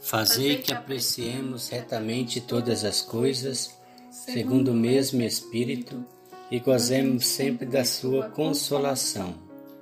[0.00, 3.76] Fazei que apreciemos retamente todas as coisas,
[4.10, 6.04] segundo o mesmo Espírito,
[6.50, 9.34] e gozemos sempre da Sua consolação.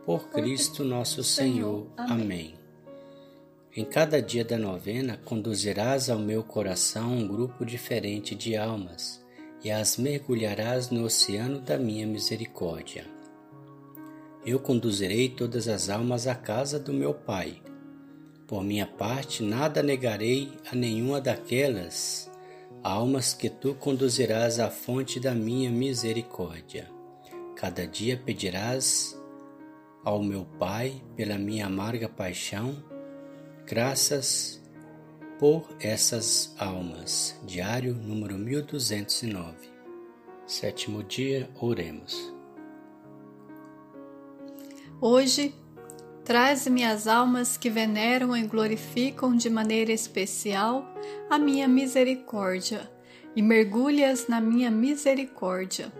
[0.05, 1.87] Por Cristo nosso Senhor.
[1.97, 2.55] Amém.
[3.77, 9.23] Em cada dia da novena conduzirás ao meu coração um grupo diferente de almas
[9.63, 13.05] e as mergulharás no oceano da minha misericórdia.
[14.45, 17.61] Eu conduzirei todas as almas à casa do meu Pai
[18.47, 22.31] por minha parte, nada negarei a nenhuma daquelas
[22.83, 26.89] almas que tu conduzirás à fonte da minha misericórdia.
[27.57, 29.21] Cada dia pedirás
[30.05, 32.77] ao meu Pai pela minha amarga paixão,
[33.67, 34.63] graças
[35.39, 37.37] por essas almas.
[37.45, 39.69] Diário número 1209.
[40.47, 42.33] Sétimo dia, oremos.
[45.01, 45.53] Hoje
[46.27, 50.85] Traz-me as almas que veneram e glorificam de maneira especial
[51.31, 52.91] a minha misericórdia
[53.37, 55.93] e mergulhas na minha misericórdia.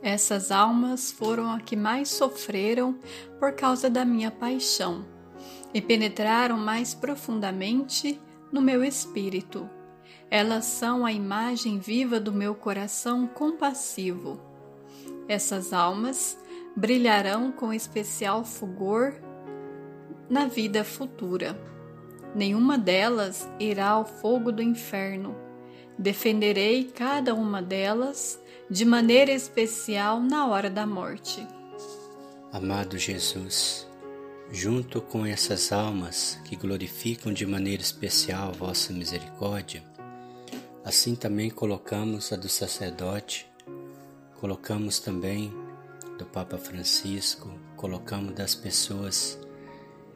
[0.00, 2.96] Essas almas foram as que mais sofreram
[3.40, 5.04] por causa da minha paixão
[5.74, 8.20] e penetraram mais profundamente
[8.52, 9.68] no meu espírito.
[10.30, 14.40] Elas são a imagem viva do meu coração compassivo.
[15.26, 16.38] Essas almas
[16.76, 19.25] brilharão com especial fulgor
[20.28, 21.58] na vida futura.
[22.34, 25.34] Nenhuma delas irá ao fogo do inferno.
[25.98, 28.38] Defenderei cada uma delas
[28.70, 31.46] de maneira especial na hora da morte.
[32.52, 33.86] Amado Jesus,
[34.50, 39.82] junto com essas almas que glorificam de maneira especial vossa misericórdia,
[40.84, 43.46] assim também colocamos a do sacerdote,
[44.38, 45.52] colocamos também
[46.18, 49.38] do Papa Francisco, colocamos das pessoas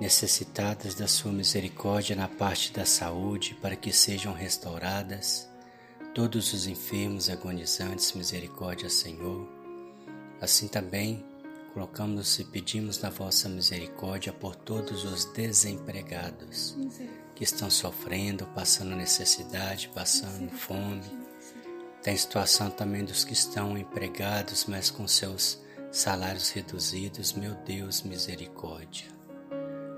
[0.00, 5.49] necessitadas da sua misericórdia na parte da saúde, para que sejam restauradas.
[6.15, 9.47] Todos os enfermos agonizantes, misericórdia, Senhor.
[10.41, 11.25] Assim também
[11.75, 16.77] colocamos e pedimos na vossa misericórdia por todos os desempregados
[17.37, 21.05] que estão sofrendo, passando necessidade, passando fome.
[22.03, 25.60] Tem situação também dos que estão empregados, mas com seus
[25.93, 27.34] salários reduzidos.
[27.34, 29.19] Meu Deus, misericórdia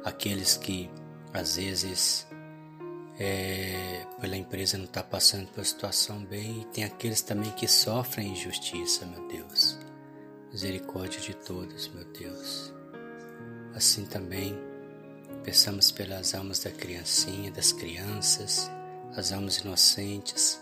[0.05, 0.91] aqueles que
[1.33, 2.27] às vezes
[3.19, 7.69] é, pela empresa não está passando por uma situação bem, e tem aqueles também que
[7.69, 9.79] sofrem injustiça, meu Deus.
[10.51, 12.73] Misericórdia de todos, meu Deus.
[13.75, 14.59] Assim também
[15.45, 18.71] peçamos pelas almas da criancinha, das crianças,
[19.17, 20.61] as almas inocentes,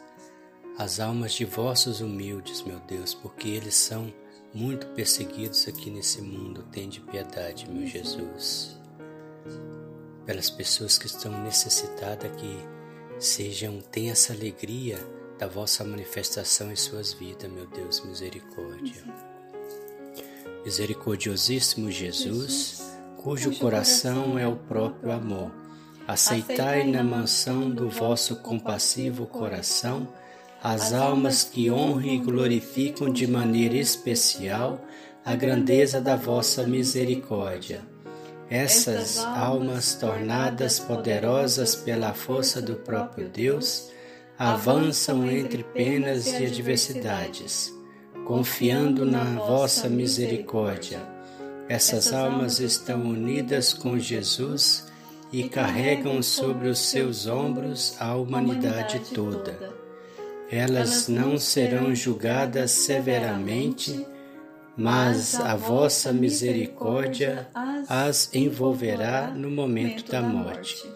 [0.78, 4.12] as almas de vossos humildes, meu Deus, porque eles são
[4.54, 6.62] muito perseguidos aqui nesse mundo.
[6.70, 8.79] Tende piedade, meu Jesus
[10.24, 12.58] pelas pessoas que estão necessitadas, que
[13.18, 14.98] sejam, tenham essa alegria
[15.38, 19.02] da vossa manifestação em suas vidas, meu Deus, misericórdia.
[20.64, 22.82] Misericordiosíssimo Jesus,
[23.16, 25.50] cujo coração é o próprio amor,
[26.06, 30.08] aceitai na mansão do vosso compassivo coração
[30.62, 34.84] as almas que honram e glorificam de maneira especial
[35.24, 37.80] a grandeza da vossa misericórdia
[38.50, 43.92] essas almas tornadas poderosas pela força do próprio Deus
[44.36, 47.72] avançam entre penas e adversidades,
[48.26, 50.98] confiando na vossa misericórdia.
[51.68, 54.90] Essas almas estão unidas com Jesus
[55.32, 59.56] e carregam sobre os seus ombros a humanidade toda.
[60.50, 64.04] Elas não serão julgadas severamente
[64.76, 67.48] mas a vossa misericórdia
[67.88, 70.88] as envolverá no momento da morte.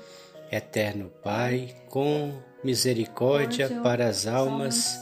[0.50, 2.32] Eterno Pai, com
[2.62, 4.98] misericórdia para as almas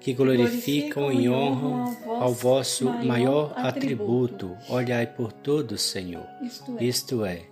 [0.00, 6.26] que glorificam e honram ao vosso maior atributo, olhai por todos, Senhor,
[6.80, 7.42] isto é,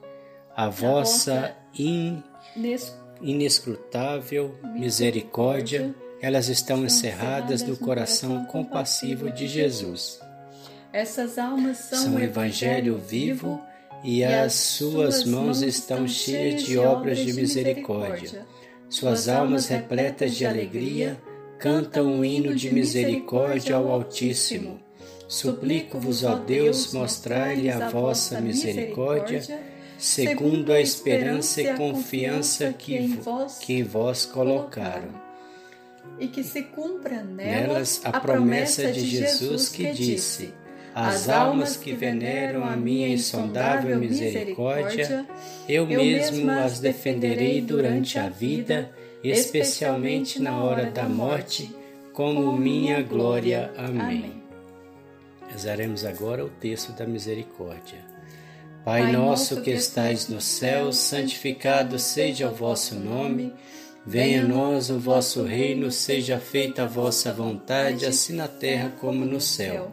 [0.56, 1.54] a vossa
[3.20, 10.20] inescrutável misericórdia, elas estão encerradas no coração compassivo de Jesus
[10.92, 13.60] essas almas são, são o Evangelho vivo
[14.02, 18.46] e as suas mãos estão cheias de obras de misericórdia.
[18.88, 21.20] Suas almas repletas de alegria
[21.58, 24.80] cantam um hino de misericórdia ao Altíssimo.
[25.26, 29.42] Suplico-vos, ó Deus, mostrai-lhe a vossa misericórdia,
[29.98, 33.18] segundo a esperança e confiança que,
[33.60, 35.28] que em vós colocaram.
[36.18, 40.54] E que se cumpra nelas a promessa de Jesus que disse:
[41.00, 45.24] As almas que veneram a minha insondável misericórdia,
[45.68, 48.90] eu mesmo as defenderei durante a vida,
[49.22, 51.72] especialmente na hora da morte,
[52.12, 53.70] como minha glória.
[53.76, 54.42] Amém.
[55.48, 58.04] Rezaremos agora o texto da misericórdia.
[58.84, 63.52] Pai nosso que estais no céu, santificado seja o vosso nome.
[64.04, 69.24] Venha a nós o vosso reino, seja feita a vossa vontade, assim na terra como
[69.24, 69.92] no céu.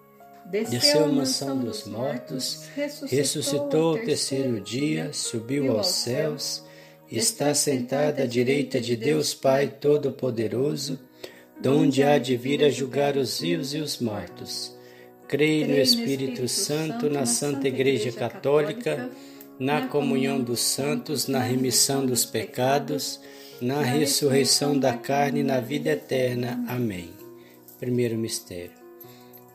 [0.49, 2.67] desceu à mansão dos mortos,
[3.07, 6.63] ressuscitou ao terceiro dia, subiu aos céus,
[7.09, 10.99] está sentado à direita de Deus Pai Todo-Poderoso,
[11.61, 14.75] donde há de vir a julgar os vivos e os mortos.
[15.27, 19.09] Creio no Espírito Santo, na Santa Igreja Católica,
[19.59, 23.21] na comunhão dos santos, na remissão dos pecados,
[23.61, 26.65] na ressurreição da carne e na vida eterna.
[26.67, 27.11] Amém.
[27.79, 28.80] Primeiro mistério.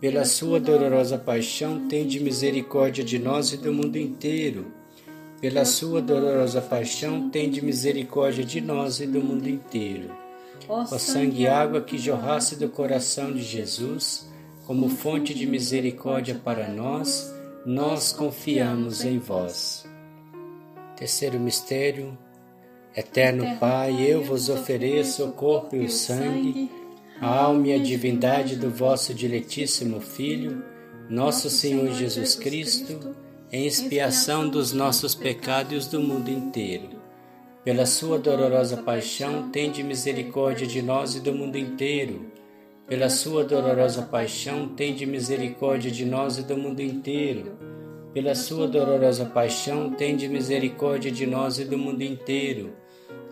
[0.00, 4.72] Pela sua dolorosa paixão, tende misericórdia de nós e do mundo inteiro.
[5.40, 10.10] Pela sua dolorosa paixão, tende misericórdia de nós e do mundo inteiro.
[10.66, 14.30] Ó sangue e água que jorrasse do coração de Jesus,
[14.66, 17.34] como fonte de misericórdia para nós,
[17.66, 19.84] nós confiamos em vós.
[20.96, 22.16] Terceiro mistério,
[22.96, 26.70] Eterno Pai, eu vos ofereço o corpo e o sangue,
[27.20, 30.62] alma e a divindade do vosso diletíssimo Filho,
[31.08, 33.14] nosso Senhor Jesus Cristo,
[33.52, 37.00] em expiação dos nossos pecados do mundo inteiro.
[37.64, 42.30] Pela sua dolorosa paixão, tende misericórdia de nós e do mundo inteiro.
[42.86, 47.70] Pela sua dolorosa paixão, tende misericórdia de nós e do mundo inteiro
[48.12, 52.72] pela sua dolorosa paixão, tende misericórdia de nós e do mundo inteiro.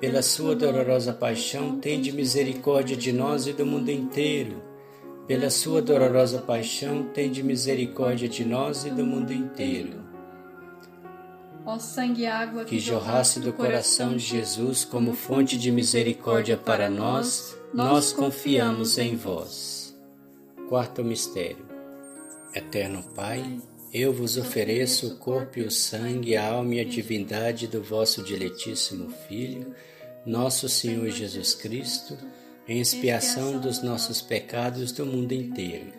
[0.00, 4.62] Pela sua dolorosa paixão, tende misericórdia de nós e do mundo inteiro.
[5.26, 10.04] Pela sua dolorosa paixão, tende misericórdia de nós e do mundo inteiro.
[11.64, 16.88] Ó sangue e água que jorrasse do coração de Jesus como fonte de misericórdia para
[16.88, 19.98] nós, nós confiamos em vós.
[20.68, 21.66] Quarto mistério.
[22.54, 23.60] Eterno Pai,
[23.98, 28.22] eu vos ofereço o corpo e o sangue, a alma e a divindade do vosso
[28.22, 29.74] diletíssimo Filho,
[30.26, 32.14] nosso Senhor Jesus Cristo,
[32.68, 35.94] em expiação dos nossos pecados do mundo inteiro.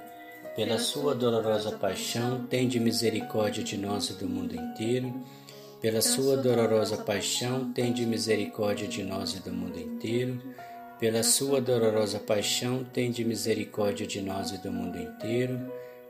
[0.56, 5.12] Pela sua dolorosa paixão, tende misericórdia de nós e do mundo inteiro.
[5.82, 10.40] Pela sua dolorosa paixão, tende misericórdia de nós e do mundo inteiro.
[11.00, 15.87] Pela sua dolorosa paixão, tende misericórdia de nós e do mundo inteiro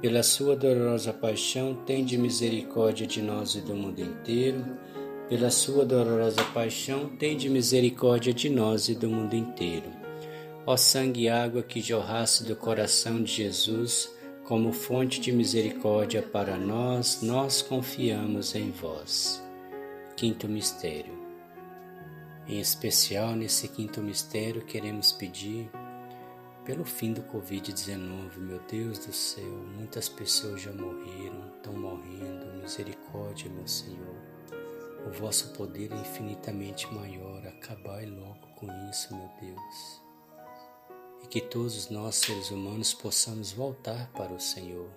[0.00, 4.64] pela sua dolorosa paixão, tende misericórdia de nós e do mundo inteiro.
[5.28, 9.90] Pela sua dolorosa paixão, tende misericórdia de nós e do mundo inteiro.
[10.66, 14.14] Ó sangue e água que jorrasse do coração de Jesus,
[14.44, 19.42] como fonte de misericórdia para nós, nós confiamos em vós.
[20.14, 21.16] Quinto mistério.
[22.46, 25.68] Em especial nesse quinto mistério, queremos pedir
[26.66, 33.48] pelo fim do Covid-19, meu Deus do céu, muitas pessoas já morreram, estão morrendo, misericórdia,
[33.48, 34.16] meu Senhor.
[35.06, 40.02] O vosso poder é infinitamente maior, acabai logo com isso, meu Deus.
[41.22, 44.90] E que todos nós, seres humanos, possamos voltar para o Senhor,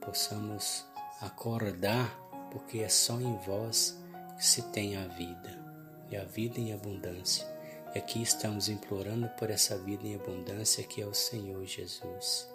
[0.00, 0.86] possamos
[1.20, 2.18] acordar,
[2.50, 4.02] porque é só em vós
[4.38, 5.62] que se tem a vida,
[6.10, 7.53] e a vida em abundância.
[7.94, 12.48] E aqui estamos implorando por essa vida em abundância que é o Senhor Jesus.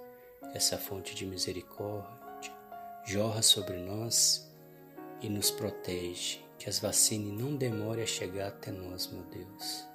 [0.54, 2.20] Essa fonte de misericórdia
[3.06, 4.52] jorra sobre nós
[5.22, 6.40] e nos protege.
[6.58, 9.86] Que as vacinas não demorem a chegar até nós, meu Deus.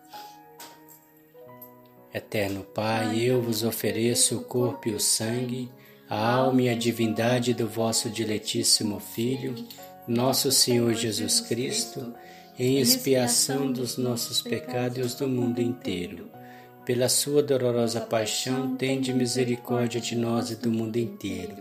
[2.12, 5.70] Eterno Pai, eu vos ofereço o corpo e o sangue,
[6.08, 9.54] a alma e a divindade do vosso diletíssimo Filho,
[10.08, 12.14] nosso Senhor Jesus Cristo
[12.56, 16.30] em expiação dos nossos pecados do mundo inteiro.
[16.86, 21.56] Pela sua dolorosa paixão, tende misericórdia de nós e do mundo inteiro.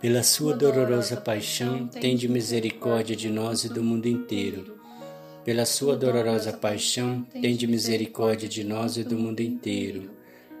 [0.00, 4.78] Pela sua dolorosa paixão, tende misericórdia de nós e do mundo inteiro.
[5.44, 10.10] Pela sua dolorosa paixão, tende misericórdia de nós e do mundo inteiro.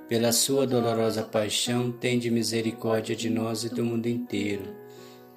[0.06, 4.83] Pela sua dolorosa paixão, tende misericórdia de nós e do mundo inteiro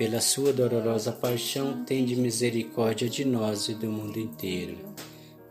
[0.00, 4.78] pela sua dolorosa paixão, tende misericórdia de nós e do mundo inteiro.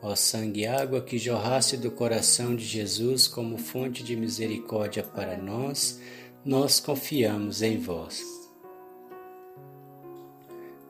[0.01, 5.37] Ó sangue e água que jorrasse do coração de Jesus como fonte de misericórdia para
[5.37, 6.01] nós,
[6.43, 8.23] nós confiamos em vós.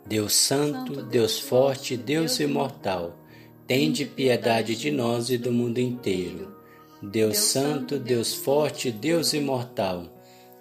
[0.07, 3.19] Deus Santo, Deus Forte, Deus Imortal,
[3.67, 6.55] tende piedade de nós e do mundo inteiro.
[7.03, 10.18] Deus Santo, Deus Forte, Deus Imortal,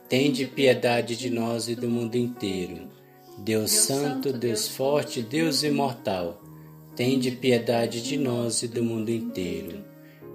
[0.08, 2.88] tende piedade de nós e do mundo inteiro.
[3.38, 6.42] Deus Santo, Deus Forte, Deus Imortal,
[6.96, 9.84] tende piedade de nós e do mundo inteiro.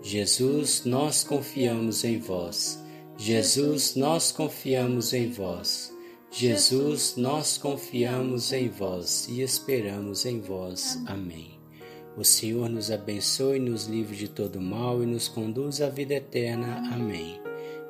[0.02, 2.82] Jesus, nós confiamos em vós.
[3.18, 5.94] Jesus, nós confiamos em vós.
[6.32, 11.00] Jesus, nós confiamos em vós e esperamos em vós.
[11.06, 11.60] Amém.
[12.18, 16.84] O Senhor nos abençoe, nos livre de todo mal e nos conduz à vida eterna.
[16.92, 17.53] Amém.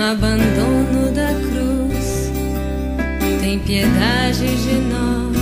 [0.00, 2.32] No abandono da cruz,
[3.38, 5.36] tem piedade de nós.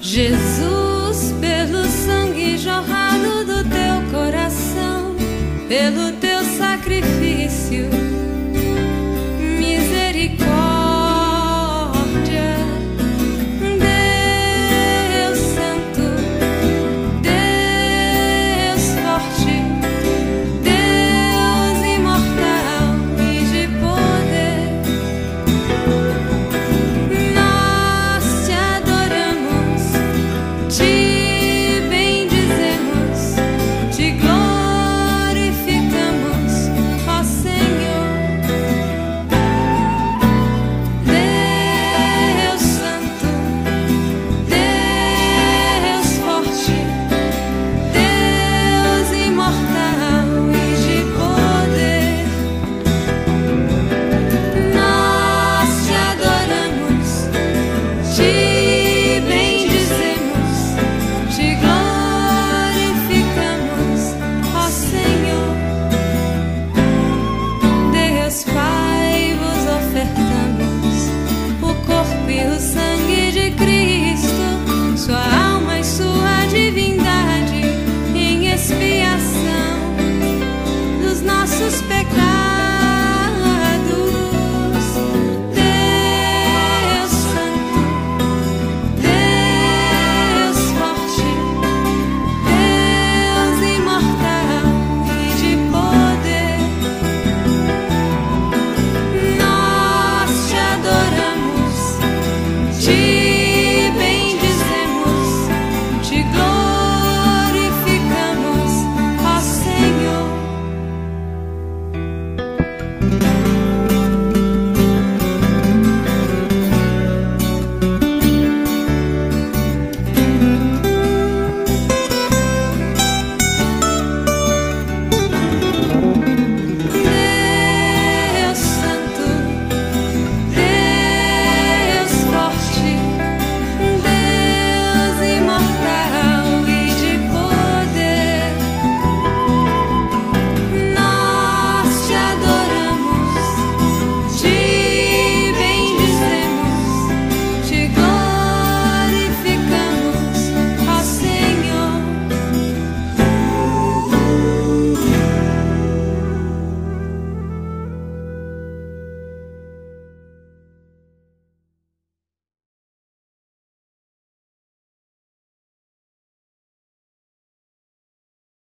[0.00, 5.16] Jesus, pelo sangue jorrado do teu coração,
[5.66, 7.19] pelo teu sacrifício